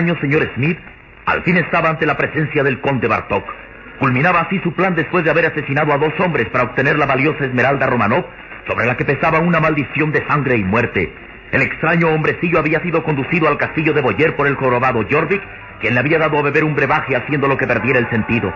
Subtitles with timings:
[0.00, 0.78] Extraño señor Smith
[1.26, 3.44] al fin estaba ante la presencia del conde Bartok.
[3.98, 7.44] Culminaba así su plan después de haber asesinado a dos hombres para obtener la valiosa
[7.44, 8.24] esmeralda Romanov,
[8.66, 11.12] sobre la que pesaba una maldición de sangre y muerte.
[11.52, 15.42] El extraño hombrecillo había sido conducido al castillo de Boyer por el jorobado Jorvik,
[15.80, 18.50] quien le había dado a beber un brebaje haciéndolo que perdiera el sentido.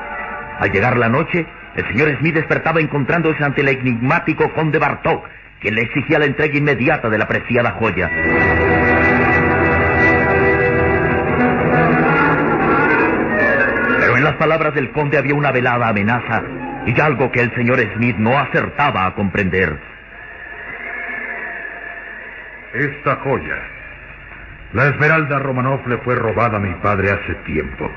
[0.58, 1.44] Al llegar la noche,
[1.76, 5.28] el señor Smith despertaba encontrándose ante el enigmático conde Bartok,
[5.60, 8.10] quien le exigía la entrega inmediata de la preciada joya.
[14.24, 16.42] En las palabras del conde había una velada amenaza
[16.86, 19.78] y algo que el señor Smith no acertaba a comprender.
[22.72, 23.56] Esta joya,
[24.72, 27.90] la Esmeralda Romanov, le fue robada a mi padre hace tiempo.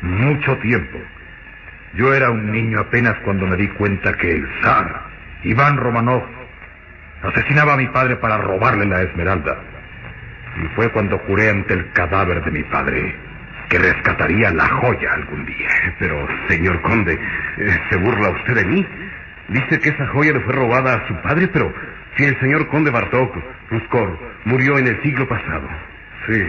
[0.00, 0.98] Mucho tiempo.
[1.92, 5.02] Yo era un niño apenas cuando me di cuenta que el zar,
[5.42, 6.22] Iván Romanov,
[7.22, 9.58] asesinaba a mi padre para robarle la Esmeralda.
[10.56, 13.29] Y fue cuando juré ante el cadáver de mi padre
[13.70, 15.68] que rescataría la joya algún día.
[15.98, 18.86] Pero, señor conde, eh, ¿se burla usted de mí?
[19.48, 21.72] Dice que esa joya le fue robada a su padre, pero
[22.16, 23.34] si el señor conde Bartok,
[23.70, 25.68] Ruskor, murió en el siglo pasado.
[26.26, 26.42] Sí,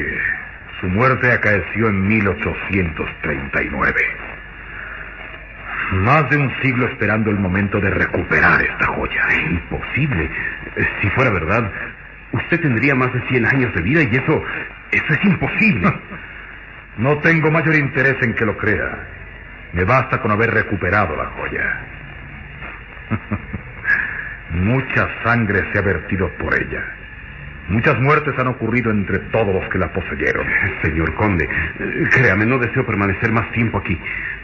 [0.82, 4.02] su muerte acaeció en 1839.
[5.92, 9.22] Más de un siglo esperando el momento de recuperar esta joya.
[9.50, 10.30] Imposible.
[10.76, 11.70] Eh, Si fuera verdad,
[12.32, 14.44] usted tendría más de 100 años de vida y eso,
[14.92, 15.94] eso es imposible.
[16.98, 19.08] No tengo mayor interés en que lo crea.
[19.74, 21.80] Me basta con haber recuperado la joya.
[24.52, 26.84] Mucha sangre se ha vertido por ella.
[27.70, 30.46] Muchas muertes han ocurrido entre todos los que la poseyeron.
[30.82, 31.48] Señor conde,
[32.12, 33.98] créame, no deseo permanecer más tiempo aquí.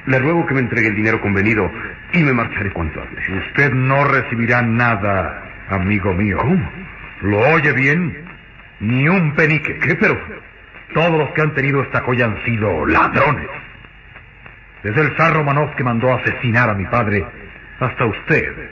[0.05, 1.69] Le ruego que me entregue el dinero convenido
[2.13, 3.27] y me marcharé cuanto antes.
[3.27, 6.37] Usted no recibirá nada, amigo mío.
[7.21, 8.15] ¿Lo oye bien?
[8.79, 9.77] Ni un penique.
[9.79, 9.95] ¿Qué?
[9.95, 10.17] Pero
[10.93, 13.49] todos los que han tenido esta joya han sido ladrones.
[14.83, 17.25] Desde el zar Romanov que mandó asesinar a mi padre
[17.79, 18.69] hasta usted,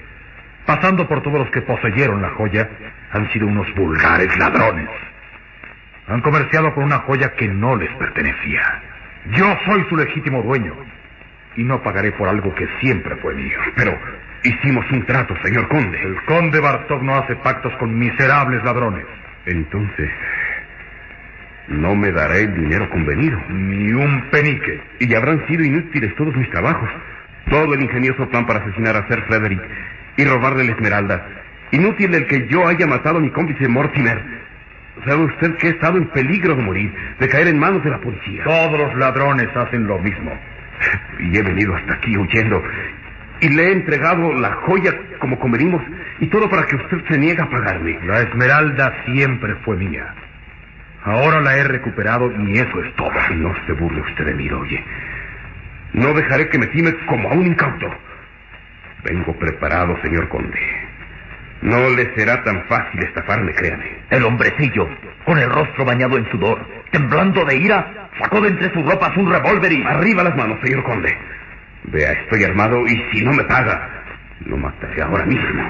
[0.65, 2.69] pasando por todos los que poseyeron la joya,
[3.11, 4.89] han sido unos vulgares ladrones.
[6.07, 8.61] Han comerciado con una joya que no les pertenecía.
[9.31, 10.73] Yo soy su legítimo dueño
[11.55, 13.57] y no pagaré por algo que siempre fue mío.
[13.75, 13.97] Pero
[14.43, 15.99] hicimos un trato, señor conde.
[16.01, 19.05] El conde Bartok no hace pactos con miserables ladrones.
[19.45, 20.09] Entonces,
[21.67, 23.41] no me dará el dinero convenido.
[23.49, 24.81] Ni un penique.
[24.99, 26.89] Y habrán sido inútiles todos mis trabajos.
[27.49, 29.61] Todo el ingenioso plan para asesinar a Sir Frederick
[30.17, 31.25] y robarle la esmeralda.
[31.71, 34.21] Inútil el que yo haya matado a mi cómplice Mortimer.
[35.05, 37.99] ¿Sabe usted que he estado en peligro de morir, de caer en manos de la
[37.99, 38.43] policía?
[38.43, 40.31] Todos los ladrones hacen lo mismo.
[41.19, 42.63] Y he venido hasta aquí huyendo.
[43.41, 45.81] Y le he entregado la joya como convenimos.
[46.19, 47.99] Y todo para que usted se niegue a pagarme.
[48.05, 50.13] La esmeralda siempre fue mía.
[51.05, 53.13] Ahora la he recuperado y eso es todo.
[53.35, 54.83] No se burle usted de mí, oye.
[55.93, 57.89] No dejaré que me time como a un incauto.
[59.03, 60.59] Vengo preparado, señor conde.
[61.61, 63.85] No le será tan fácil estafarme, créame.
[64.09, 64.89] El hombrecillo,
[65.25, 69.31] con el rostro bañado en sudor, temblando de ira, sacó de entre sus ropas un
[69.31, 69.83] revólver y...
[69.83, 71.15] Arriba las manos, señor conde.
[71.83, 73.89] Vea, estoy armado y si no me paga,
[74.45, 75.69] Lo mataré ahora mismo.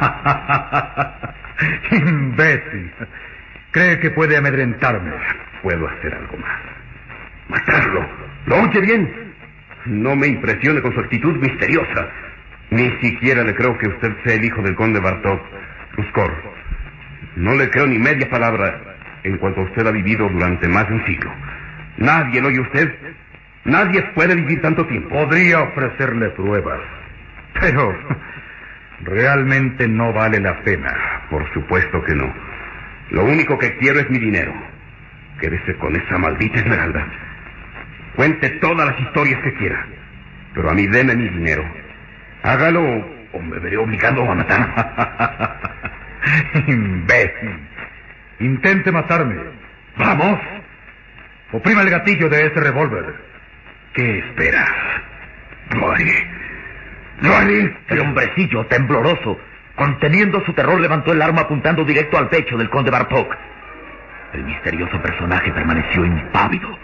[1.92, 2.92] Imbécil.
[3.76, 5.12] Cree que puede amedrentarme.
[5.62, 6.62] Puedo hacer algo más.
[7.50, 8.08] Matarlo.
[8.46, 9.34] ¿Lo oye bien?
[9.86, 12.08] No me impresione con su actitud misteriosa.
[12.70, 15.42] Ni siquiera le creo que usted sea el hijo del conde Bartok.
[15.98, 16.34] Ruskor.
[17.36, 18.80] No le creo ni media palabra
[19.24, 21.34] en cuanto usted ha vivido durante más de un siglo.
[21.98, 22.96] Nadie lo oye usted.
[23.66, 25.10] Nadie puede vivir tanto tiempo.
[25.10, 26.80] Podría ofrecerle pruebas,
[27.60, 27.94] pero
[29.04, 30.96] realmente no vale la pena.
[31.30, 32.45] Por supuesto que no.
[33.10, 34.54] Lo único que quiero es mi dinero.
[35.40, 37.06] Quédese con esa maldita esmeralda.
[38.16, 39.86] Cuente todas las historias que quiera.
[40.54, 41.64] Pero a mí deme mi dinero.
[42.44, 42.82] Hágalo
[43.34, 45.62] o me veré obligado a matar.
[46.68, 47.60] Imbécil.
[48.40, 49.36] Intente matarme.
[49.98, 50.40] ¡Vamos!
[51.52, 53.16] Oprima el gatillo de ese revólver.
[53.94, 54.66] ¿Qué espera?
[55.72, 56.28] Lo haré.
[57.22, 57.78] Lo haré.
[57.88, 59.40] El hombrecillo, tembloroso,
[59.76, 63.36] conteniendo su terror, levantó el arma apuntando directo al pecho del conde Bartok.
[64.34, 66.78] El misterioso personaje permaneció impávido.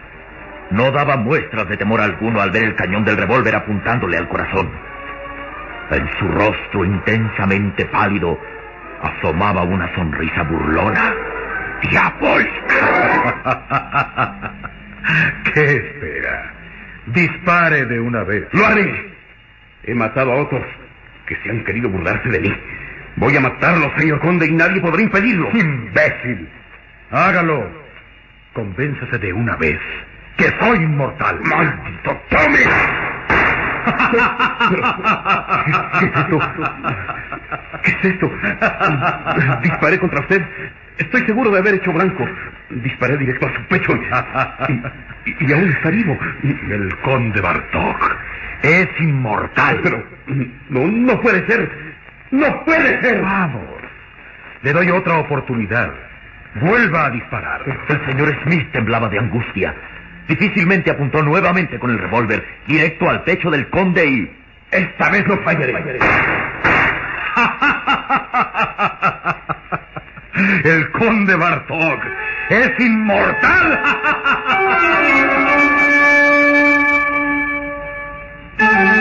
[0.72, 4.70] No daba muestras de temor alguno al ver el cañón del revólver apuntándole al corazón.
[5.92, 8.40] En su rostro intensamente pálido
[9.02, 11.14] asomaba una sonrisa burlona,
[11.82, 12.52] diabólica.
[15.54, 16.54] ¿Qué espera?
[17.08, 18.48] Dispare de una vez.
[18.54, 19.12] Lo haré.
[19.84, 20.64] He matado a otros
[21.26, 22.54] que se han querido burlarse de mí.
[23.18, 25.50] Voy a matarlo, señor conde, y nadie podrá impedirlo.
[25.54, 26.48] Imbécil.
[27.12, 27.70] Hágalo.
[28.54, 29.80] Convénzase de una vez
[30.38, 31.40] que soy inmortal.
[31.44, 32.60] ¡Maldito tome!
[36.00, 36.40] ¿Qué es esto?
[37.84, 38.32] ¿Qué es esto?
[39.64, 40.42] Disparé contra usted.
[40.98, 42.28] Estoy seguro de haber hecho blanco.
[42.70, 44.74] Disparé directo a su pecho y,
[45.32, 46.18] y- y aún está vivo.
[46.44, 48.16] El conde Bartok
[48.64, 49.80] es inmortal.
[49.84, 50.04] Pero
[50.70, 51.91] no, no puede ser.
[52.32, 53.22] No puede ser.
[53.22, 53.64] Vamos.
[54.64, 55.92] Le doy otra oportunidad.
[56.56, 57.62] Vuelva a disparar.
[57.88, 59.74] El señor Smith temblaba de angustia.
[60.28, 64.38] Difícilmente apuntó nuevamente con el revólver directo al pecho del conde y...
[64.72, 65.74] Esta vez no fallaré.
[70.64, 72.00] El conde Bartok
[72.50, 73.82] es inmortal.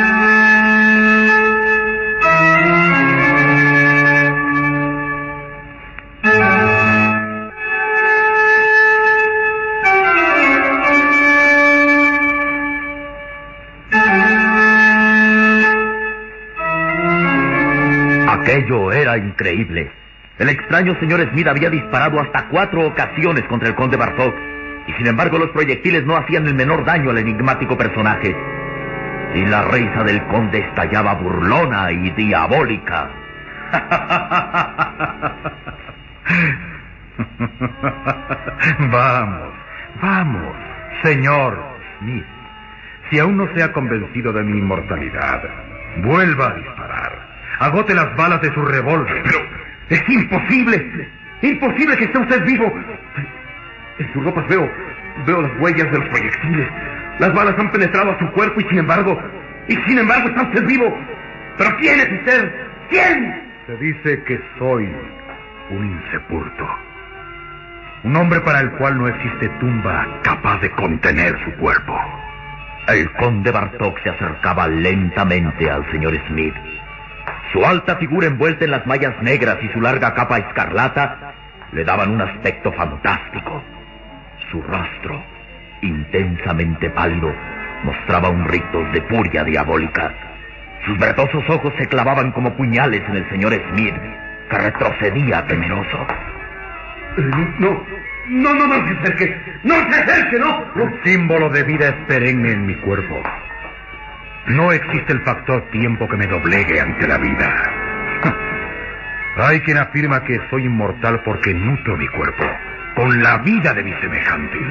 [18.70, 19.90] Aquello era increíble.
[20.38, 24.32] El extraño señor Smith había disparado hasta cuatro ocasiones contra el conde Bartok,
[24.86, 28.36] y sin embargo los proyectiles no hacían el menor daño al enigmático personaje.
[29.34, 33.10] Y la risa del conde estallaba burlona y diabólica.
[38.78, 39.52] Vamos,
[40.00, 40.56] vamos,
[41.02, 41.58] señor
[41.98, 42.24] Smith.
[43.10, 45.42] Si aún no se ha convencido de mi inmortalidad,
[46.02, 47.29] vuelva a disparar.
[47.60, 49.22] Agote las balas de su revólver.
[49.22, 49.38] Pero
[49.90, 51.08] es imposible.
[51.42, 52.72] Imposible que esté usted vivo.
[53.98, 54.70] En sus ropas veo,
[55.26, 56.68] veo las huellas de los proyectiles.
[57.18, 59.20] Las balas han penetrado a su cuerpo y sin embargo,
[59.68, 60.98] y sin embargo está usted vivo.
[61.58, 62.54] Pero ¿quién es usted?
[62.88, 63.42] ¿Quién?
[63.66, 64.88] Se dice que soy
[65.70, 66.66] un insepulto.
[68.04, 71.94] Un hombre para el cual no existe tumba capaz de contener su cuerpo.
[72.88, 76.54] El conde Bartok se acercaba lentamente al señor Smith.
[77.52, 81.32] Su alta figura envuelta en las mallas negras y su larga capa escarlata
[81.72, 83.62] le daban un aspecto fantástico.
[84.50, 85.22] Su rostro,
[85.82, 87.34] intensamente pálido,
[87.82, 90.12] mostraba un rito de furia diabólica.
[90.86, 93.94] Sus verdosos ojos se clavaban como puñales en el señor Smith,
[94.48, 96.06] que retrocedía temeroso.
[97.58, 97.84] No,
[98.28, 99.36] no, no, no se acerque.
[99.64, 100.64] No se acerque, no.
[100.76, 103.20] El símbolo de vida es perenne en mi cuerpo.
[104.46, 107.62] No existe el factor tiempo que me doblegue ante la vida.
[109.36, 112.44] Hay quien afirma que soy inmortal porque nutro mi cuerpo
[112.94, 114.62] con la vida de mis semejantes.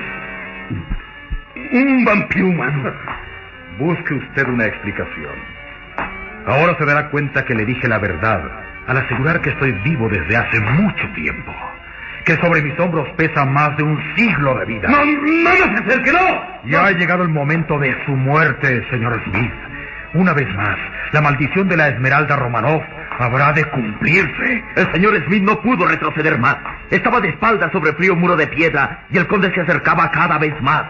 [1.71, 2.93] Un vampiro humano.
[3.77, 5.35] Busque usted una explicación.
[6.45, 8.41] Ahora se dará cuenta que le dije la verdad
[8.88, 11.53] al asegurar que estoy vivo desde hace mucho tiempo.
[12.29, 14.88] Que sobre mis hombros pesa más de un siglo de vida.
[14.88, 16.69] No, no, no se acerque, no.
[16.69, 19.51] Ya ha llegado el momento de su muerte, señor Smith.
[20.13, 20.77] Una vez más,
[21.12, 22.83] la maldición de la Esmeralda Romanov
[23.17, 24.63] habrá de cumplirse.
[24.75, 26.57] El señor Smith no pudo retroceder más.
[26.91, 30.38] Estaba de espaldas sobre el frío muro de piedra y el conde se acercaba cada
[30.38, 30.83] vez más.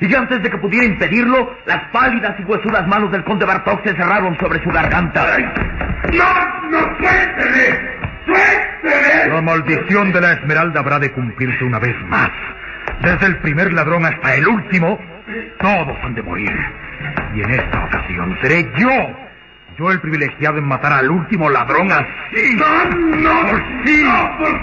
[0.00, 3.82] Y ya antes de que pudiera impedirlo, las pálidas y huesudas manos del conde Bartok
[3.86, 5.26] se cerraron sobre su garganta.
[6.10, 6.70] ¡No!
[6.70, 7.95] ¡No, suélteme!
[8.26, 12.30] La maldición de la Esmeralda habrá de cumplirse una vez más.
[13.02, 14.98] Desde el primer ladrón hasta el último,
[15.58, 16.52] todos han de morir.
[17.34, 18.90] Y en esta ocasión seré yo,
[19.78, 22.56] yo el privilegiado en matar al último ladrón así.
[22.56, 22.84] ¡No,
[23.16, 23.58] no!
[23.84, 24.02] ¡Sí!
[24.02, 24.62] ¡No, por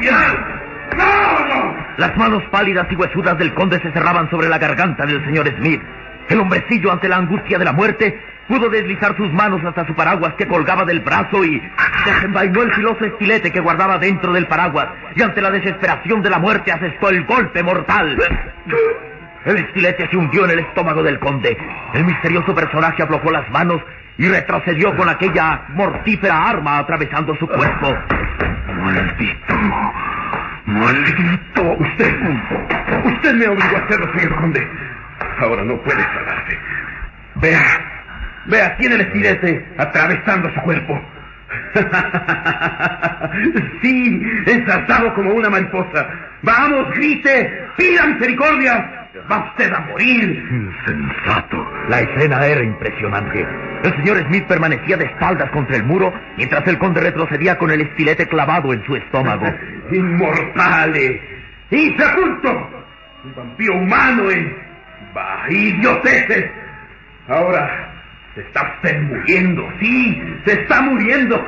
[0.98, 1.76] ¡No, no!
[1.98, 5.82] Las manos pálidas y huesudas del conde se cerraban sobre la garganta del señor Smith.
[6.30, 10.34] El hombrecillo, ante la angustia de la muerte, pudo deslizar sus manos hasta su paraguas
[10.36, 11.62] que colgaba del brazo y
[12.06, 16.40] desenvainó el filoso estilete que guardaba dentro del paraguas y ante la desesperación de la
[16.40, 18.18] muerte asestó el golpe mortal.
[19.46, 21.58] El estilete se hundió en el estómago del conde.
[21.94, 23.82] El misterioso personaje aflojó las manos
[24.18, 27.98] y retrocedió con aquella mortífera arma atravesando su cuerpo.
[28.82, 29.56] Maldito.
[30.66, 31.64] Maldito.
[31.80, 32.16] Usted.
[33.06, 34.68] Usted me obligó a hacerlo, señor conde.
[35.40, 36.60] Ahora no puede salvarse.
[37.36, 37.93] Vea.
[38.46, 41.00] Vea, tiene el estilete atravesando su cuerpo.
[43.82, 46.10] sí, ensartado como una mariposa.
[46.42, 49.00] Vamos, grite, pida misericordia.
[49.32, 50.44] Va usted a morir.
[50.52, 51.66] Insensato.
[51.88, 53.48] La escena era impresionante.
[53.84, 57.82] El señor Smith permanecía de espaldas contra el muro, mientras el conde retrocedía con el
[57.82, 59.46] estilete clavado en su estómago.
[59.92, 61.22] ¡Inmortales!
[61.70, 62.70] ¡Insepulto!
[63.24, 64.56] Un vampiro humano, ¿eh?
[65.14, 66.50] ¡Bah, idioteces!
[67.28, 67.93] Ahora,
[68.36, 71.36] se está usted muriendo, sí, se está muriendo.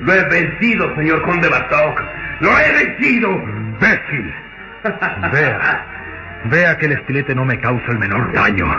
[0.00, 2.02] Lo he vencido, señor conde Bartok.
[2.40, 3.30] Lo he vencido.
[3.30, 4.34] Imbécil.
[5.32, 5.86] Vea,
[6.44, 8.66] vea que el estilete no me causa el menor daño.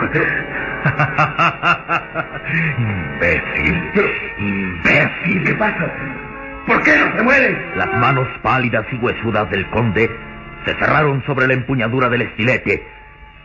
[2.78, 3.92] imbécil.
[4.38, 5.44] Imbécil.
[5.44, 5.92] ¿Qué pasa?
[6.66, 7.56] ¿Por qué no se muere?
[7.76, 10.10] Las manos pálidas y huesudas del conde
[10.64, 12.99] se cerraron sobre la empuñadura del estilete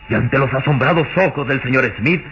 [0.08, 2.24] y ante los asombrados ojos del señor Smith,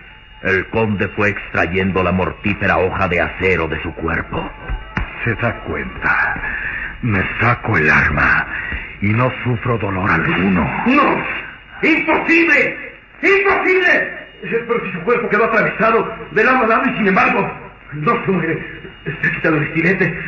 [0.42, 4.50] el conde fue extrayendo la mortífera hoja de acero de su cuerpo.
[5.24, 6.34] Se da cuenta.
[7.02, 8.46] Me saco el arma
[9.00, 10.82] y no sufro dolor alguno.
[10.86, 11.24] ¡No!
[11.82, 12.94] ¡Imposible!
[13.22, 14.24] ¡Imposible!
[14.42, 17.50] Pero si su cuerpo quedó atravesado de lado a lado y sin embargo
[17.94, 18.84] no se muere.
[19.22, 20.18] Se ha quitado el estilete.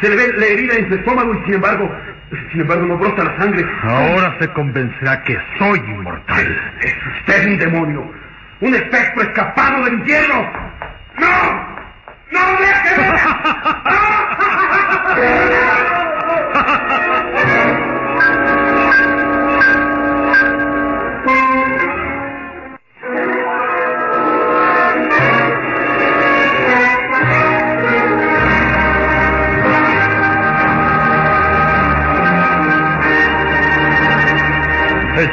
[0.00, 1.90] Se le ve la herida en su estómago y sin embargo
[2.52, 3.64] sin embargo, no brota la sangre.
[3.82, 6.74] Ahora se convencerá que soy inmortal.
[6.82, 8.12] Es, usted un demonio.
[8.60, 10.50] Un espectro escapado del infierno.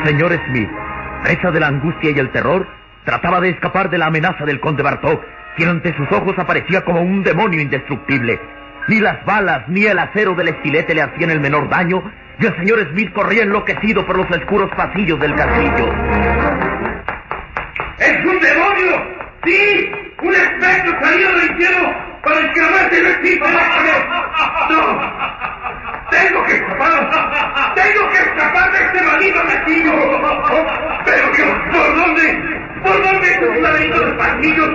[0.06, 0.70] Señor Smith,
[1.24, 2.68] presa de la angustia y el terror,
[3.06, 5.24] trataba de escapar de la amenaza del conde Bartok,
[5.56, 8.40] quien ante sus ojos aparecía como un demonio indestructible.
[8.88, 12.04] Ni las balas ni el acero del estilete le hacían el menor daño,
[12.40, 15.94] y el señor Smith corría enloquecido por los oscuros pasillos del castillo.
[17.98, 19.02] ¡Es un demonio!
[19.46, 19.92] ¡Sí!
[20.22, 21.94] ¡Un espectro salido del infierno
[22.24, 23.46] para escaparse no existe!
[24.70, 25.55] ¡No!
[26.16, 27.76] ¡Tengo que escapar!
[27.76, 29.94] ¡Tengo que escapar de este maldito castillo!
[31.06, 31.58] ¡Pero Dios!
[31.72, 32.60] ¿Por dónde?
[32.84, 34.70] ¿Por dónde es un laberinto de pasillos?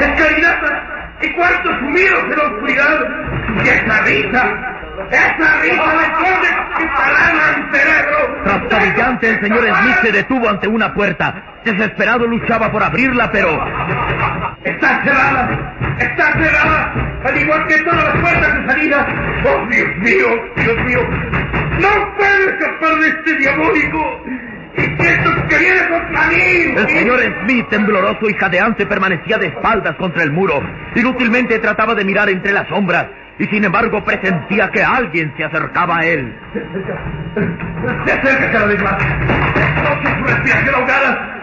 [0.00, 0.82] ¡Escalinatas!
[1.22, 3.00] ¡Y cuartos sumidos en la oscuridad!
[3.64, 4.75] ¡Y esa risa!
[5.10, 6.48] ¡Esa risa me esconde
[6.78, 8.42] mi mi cerebro!
[8.44, 11.34] Trastabillante, el señor Smith se detuvo ante una puerta.
[11.64, 13.48] Desesperado luchaba por abrirla, pero...
[14.64, 15.76] ¡Está cerrada!
[15.98, 16.92] ¡Está cerrada!
[17.24, 19.06] Al igual que todas las puertas de salida.
[19.44, 20.26] ¡Oh, Dios mío!
[20.56, 21.00] ¡Dios mío!
[21.80, 24.22] ¡No puedo escapar de este diabólico!
[24.76, 26.74] ¡Y siento que viene contra mí!
[26.76, 30.62] El señor Smith, tembloroso y jadeante, permanecía de espaldas contra el muro.
[30.94, 33.06] Inútilmente trataba de mirar entre las sombras
[33.38, 36.34] y sin embargo presentía que alguien se acercaba a él.
[38.06, 38.96] Se acerca cada vez más.
[38.96, 41.36] Noche su respiración ahogada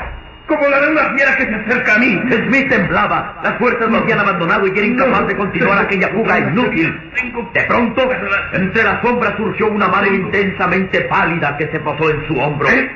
[0.47, 2.21] como la de una fiera que se acerca a mí.
[2.29, 3.39] Smith temblaba.
[3.43, 7.11] Las fuerzas lo habían abandonado y era incapaz de continuar aquella fuga inútil.
[7.53, 8.09] De pronto,
[8.53, 12.67] entre las sombras surgió una mano intensamente pálida que se posó en su hombro.
[12.69, 12.89] ¿Eh?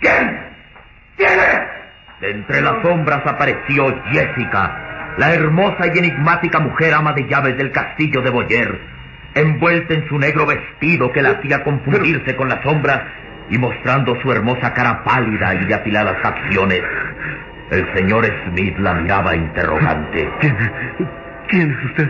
[0.00, 0.40] ¿Quién?
[1.16, 1.60] ¿Quién es?
[2.20, 7.70] De entre las sombras apareció Jessica, la hermosa y enigmática mujer ama de llaves del
[7.70, 8.78] castillo de Boyer,
[9.34, 13.02] envuelta en su negro vestido que la hacía confundirse con las sombras
[13.50, 16.82] y mostrando su hermosa cara pálida y de afiladas facciones,
[17.70, 20.28] el señor Smith la miraba interrogante.
[21.48, 22.08] ¿Quién, es usted?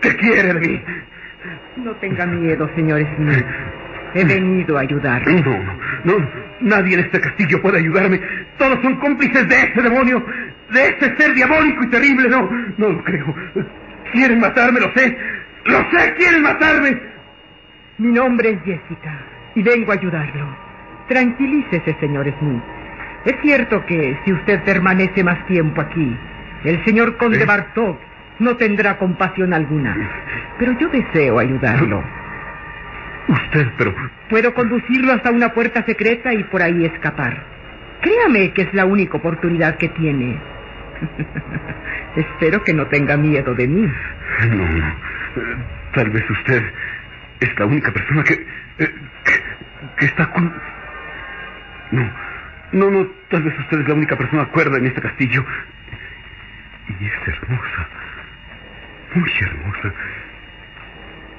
[0.00, 0.82] ¿Qué quiere de mí?
[1.76, 3.44] No tenga miedo, señor Smith.
[4.14, 5.42] He venido a ayudarle.
[5.42, 5.58] No,
[6.04, 6.28] no,
[6.60, 8.20] nadie en este castillo puede ayudarme.
[8.58, 10.24] Todos son cómplices de ese demonio.
[10.74, 12.28] De ese ser diabólico y terrible.
[12.28, 13.34] No, no lo creo.
[14.12, 15.16] Quieren matarme, lo sé.
[15.64, 17.00] Lo sé, quieren matarme.
[17.98, 19.18] Mi nombre es Jessica
[19.54, 20.46] y vengo a ayudarlo.
[21.08, 22.62] Tranquilícese, señor Smith.
[23.24, 26.16] Es cierto que si usted permanece más tiempo aquí,
[26.64, 27.46] el señor conde ¿Eh?
[27.46, 27.98] Bartok
[28.40, 29.96] no tendrá compasión alguna.
[30.58, 32.02] Pero yo deseo ayudarlo.
[33.28, 33.94] Usted, pero...
[34.28, 37.44] Puedo conducirlo hasta una puerta secreta y por ahí escapar.
[38.00, 40.38] Créame que es la única oportunidad que tiene.
[42.16, 43.92] Espero que no tenga miedo de mí.
[44.48, 44.94] No, no.
[45.94, 46.62] Tal vez usted
[47.40, 48.34] es la única persona que...
[48.34, 48.94] eh,
[49.24, 49.32] que,
[49.96, 50.52] que está con...
[51.90, 52.10] No,
[52.72, 53.06] no, no.
[53.28, 55.44] Tal vez usted es la única persona cuerda en este castillo.
[57.00, 57.88] Y es hermosa.
[59.14, 59.92] Muy hermosa.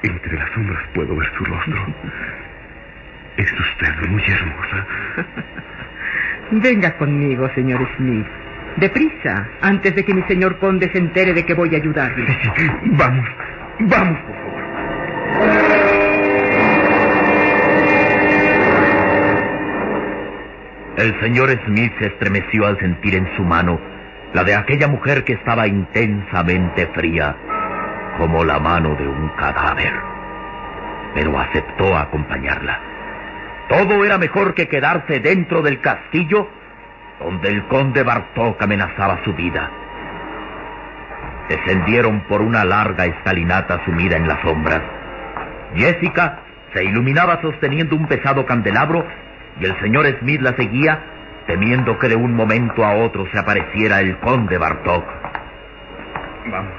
[0.04, 1.96] Entre las sombras puedo ver su rostro.
[3.38, 4.86] Es usted muy hermosa.
[6.52, 8.28] Venga conmigo, señor Smith.
[8.78, 12.26] Deprisa, antes de que mi señor conde se entere de que voy a ayudarle.
[12.84, 13.26] Vamos,
[13.80, 14.56] vamos, por favor.
[20.98, 23.80] El señor Smith se estremeció al sentir en su mano
[24.34, 27.36] la de aquella mujer que estaba intensamente fría,
[28.18, 29.94] como la mano de un cadáver.
[31.14, 32.80] Pero aceptó acompañarla.
[33.70, 36.50] Todo era mejor que quedarse dentro del castillo
[37.20, 39.70] donde el conde Bartok amenazaba su vida.
[41.50, 44.82] Descendieron por una larga escalinata sumida en las sombras.
[45.76, 46.40] Jessica
[46.74, 49.06] se iluminaba sosteniendo un pesado candelabro
[49.60, 51.00] y el señor Smith la seguía
[51.48, 55.06] temiendo que de un momento a otro se apareciera el conde Bartok.
[56.48, 56.74] Vamos,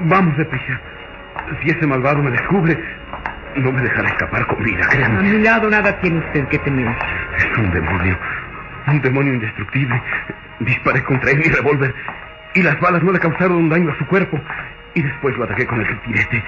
[0.00, 0.80] vamos deprisa.
[1.62, 2.76] Si ese malvado me descubre,
[3.56, 5.22] no me dejará escapar con vida, A créanme.
[5.22, 6.88] mi lado nada tiene usted que temer.
[7.36, 8.18] Es un demonio,
[8.86, 10.00] un demonio indestructible.
[10.60, 11.94] Disparé contra él mi revólver
[12.54, 14.40] y las balas no le causaron daño a su cuerpo.
[14.94, 16.42] Y después lo ataqué con el retirete.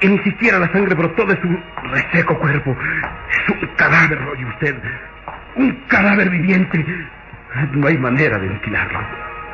[0.00, 1.58] Y ni siquiera la sangre brotó de su
[1.90, 2.76] reseco cuerpo.
[3.30, 4.76] Es un cadáver, oye usted.
[5.54, 6.84] Un cadáver viviente.
[7.72, 8.98] No hay manera de ventilarlo.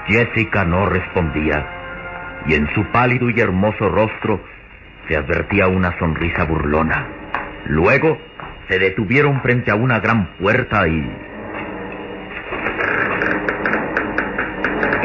[0.07, 1.65] Jessica no respondía,
[2.47, 4.41] y en su pálido y hermoso rostro
[5.09, 7.07] se advertía una sonrisa burlona.
[7.67, 8.19] Luego
[8.69, 11.09] se detuvieron frente a una gran puerta y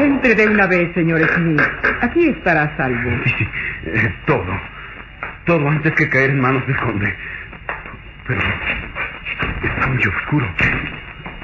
[0.08, 1.60] Entre de una vez, señor Smith.
[2.00, 3.10] Aquí estará a salvo.
[3.24, 3.48] Sí, sí,
[3.84, 4.58] eh, todo.
[5.44, 7.14] Todo antes que caer en manos del conde.
[8.26, 8.40] Pero
[9.64, 10.46] está muy oscuro.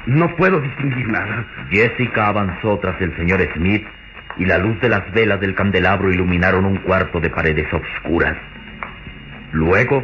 [0.07, 1.45] No puedo distinguir nada.
[1.69, 3.85] Jessica avanzó tras el señor Smith
[4.37, 8.35] y la luz de las velas del candelabro iluminaron un cuarto de paredes obscuras.
[9.51, 10.03] Luego,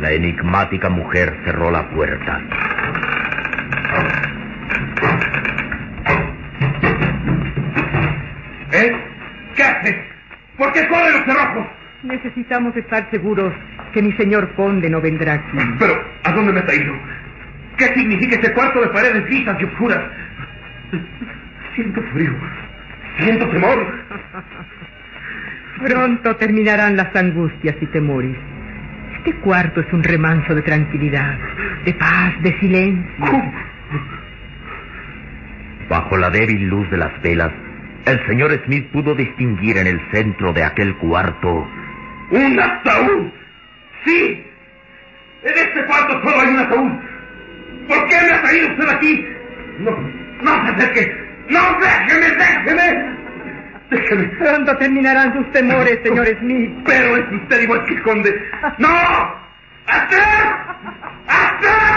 [0.00, 2.40] la enigmática mujer cerró la puerta.
[10.56, 11.66] ¿Por qué corren los cerrojos?
[12.02, 13.52] Necesitamos estar seguros
[13.92, 15.58] que mi señor conde no vendrá aquí.
[15.78, 16.92] Pero, ¿a dónde me ha traído?
[17.76, 20.02] ¿Qué significa ese cuarto de paredes lisas y oscuras?
[21.74, 22.32] Siento frío.
[23.18, 23.86] Siento temor.
[25.84, 28.36] Pronto terminarán las angustias y temores.
[29.16, 31.38] Este cuarto es un remanso de tranquilidad,
[31.84, 33.24] de paz, de silencio.
[33.24, 33.52] ¿Cómo?
[35.88, 37.52] Bajo la débil luz de las velas,
[38.06, 41.66] el señor Smith pudo distinguir en el centro de aquel cuarto
[42.32, 43.30] ¡Un ataúd!
[44.06, 44.46] ¡Sí!
[45.42, 46.92] En este cuarto solo hay un ataúd.
[47.88, 49.26] ¿Por qué me ha traído usted aquí?
[49.80, 49.90] No,
[50.42, 51.14] no se acerque.
[51.50, 53.12] ¡No, déjeme, déjeme!
[53.90, 54.24] Déjeme.
[54.38, 56.70] Pronto terminarán sus temores, señor Smith.
[56.86, 58.50] Pero es usted igual que el conde.
[58.78, 58.88] ¡No!
[59.86, 60.54] ¡Atrás!
[61.28, 61.91] ¡Atrás!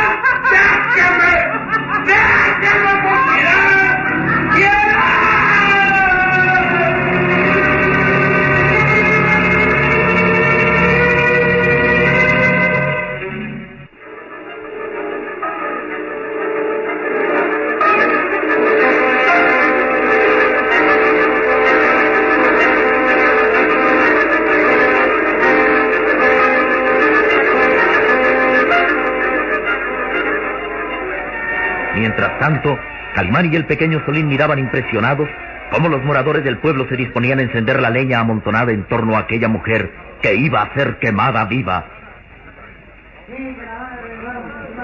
[32.45, 32.77] Tanto,
[33.15, 35.27] Calimán y el pequeño Solín miraban impresionados
[35.71, 39.21] cómo los moradores del pueblo se disponían a encender la leña amontonada en torno a
[39.21, 41.85] aquella mujer que iba a ser quemada viva.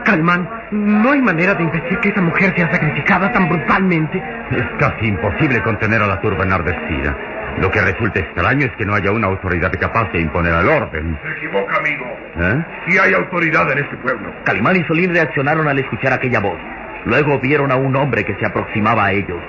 [0.06, 4.18] Calmán, no hay manera de impedir que esa mujer sea sacrificada tan brutalmente.
[4.50, 7.16] Es casi imposible contener a la turba enardecida.
[7.60, 11.20] Lo que resulta extraño es que no haya una autoridad capaz de imponer el orden.
[11.22, 12.06] Se equivoca, amigo.
[12.40, 12.66] ¿Eh?
[12.88, 14.34] Sí hay autoridad en este pueblo.
[14.46, 16.58] Calimán y Solín reaccionaron al escuchar aquella voz.
[17.06, 19.42] Luego vieron a un hombre que se aproximaba a ellos.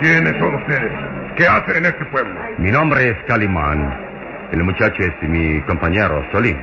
[0.00, 0.92] ¿Quiénes son ustedes?
[1.36, 2.34] ¿Qué hacen en este pueblo?
[2.58, 4.08] Mi nombre es Calimán.
[4.50, 6.56] El muchacho es mi compañero, Solín.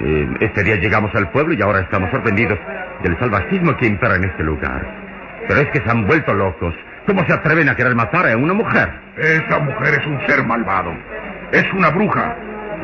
[0.00, 2.58] Eh, este día llegamos al pueblo y ahora estamos sorprendidos
[3.02, 4.84] del salvajismo que impera en este lugar.
[5.46, 6.74] Pero es que se han vuelto locos.
[7.06, 8.90] ¿Cómo se atreven a querer matar a una mujer?
[9.16, 10.92] Esa mujer es un ser malvado.
[11.52, 12.34] Es una bruja.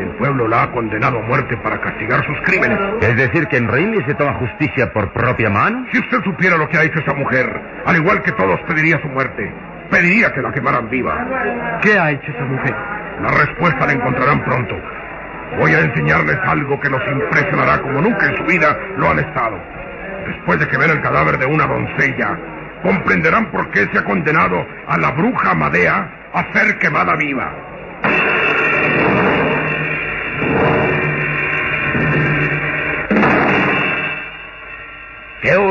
[0.00, 2.78] El pueblo la ha condenado a muerte para castigar sus crímenes.
[3.02, 5.86] Es decir, que en Rimley se toma justicia por propia mano.
[5.92, 9.08] Si usted supiera lo que ha hecho esa mujer, al igual que todos pediría su
[9.08, 9.52] muerte.
[9.90, 11.78] Pediría que la quemaran viva.
[11.82, 12.74] ¿Qué ha hecho esa mujer?
[13.22, 14.76] La respuesta la encontrarán pronto.
[15.58, 19.58] Voy a enseñarles algo que los impresionará como nunca en su vida lo han estado.
[20.26, 22.38] Después de que vean el cadáver de una doncella,
[22.82, 27.69] comprenderán por qué se ha condenado a la bruja Madea a ser quemada viva.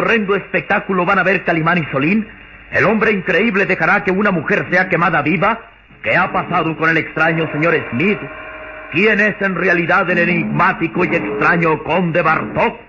[0.09, 2.27] Horrendo espectáculo van a ver Calimán y Solín?
[2.71, 5.59] ¿El hombre increíble dejará que una mujer sea quemada viva?
[6.01, 8.19] ¿Qué ha pasado con el extraño señor Smith?
[8.91, 12.88] ¿Quién es en realidad el enigmático y extraño conde Bartok?